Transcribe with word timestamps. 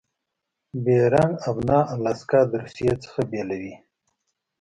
بیرنګ 0.83 1.33
آبنا 1.49 1.79
الاسکا 1.93 2.39
د 2.49 2.51
روسي 2.63 2.87
څخه 3.03 3.19
بیلوي. 3.31 3.75